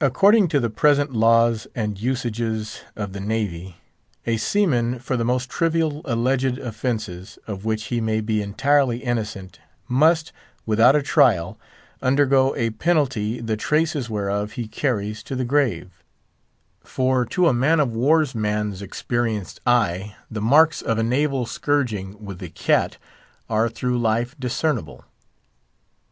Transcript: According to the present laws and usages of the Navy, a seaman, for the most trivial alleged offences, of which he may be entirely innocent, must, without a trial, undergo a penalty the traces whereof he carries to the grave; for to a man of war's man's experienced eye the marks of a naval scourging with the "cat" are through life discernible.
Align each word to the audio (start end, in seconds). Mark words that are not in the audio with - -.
According 0.00 0.48
to 0.48 0.58
the 0.58 0.68
present 0.68 1.12
laws 1.12 1.68
and 1.76 1.96
usages 1.96 2.80
of 2.96 3.12
the 3.12 3.20
Navy, 3.20 3.76
a 4.26 4.36
seaman, 4.36 4.98
for 4.98 5.16
the 5.16 5.24
most 5.24 5.48
trivial 5.48 6.00
alleged 6.06 6.58
offences, 6.58 7.38
of 7.46 7.64
which 7.64 7.84
he 7.84 8.00
may 8.00 8.20
be 8.20 8.42
entirely 8.42 9.04
innocent, 9.04 9.60
must, 9.86 10.32
without 10.66 10.96
a 10.96 11.02
trial, 11.02 11.56
undergo 12.02 12.52
a 12.56 12.70
penalty 12.70 13.40
the 13.40 13.56
traces 13.56 14.10
whereof 14.10 14.54
he 14.54 14.66
carries 14.66 15.22
to 15.22 15.36
the 15.36 15.44
grave; 15.44 16.02
for 16.82 17.24
to 17.26 17.46
a 17.46 17.52
man 17.54 17.78
of 17.78 17.92
war's 17.92 18.34
man's 18.34 18.82
experienced 18.82 19.60
eye 19.64 20.16
the 20.32 20.42
marks 20.42 20.82
of 20.82 20.98
a 20.98 21.04
naval 21.04 21.46
scourging 21.46 22.16
with 22.18 22.40
the 22.40 22.50
"cat" 22.50 22.98
are 23.48 23.68
through 23.68 23.98
life 24.00 24.34
discernible. 24.40 25.04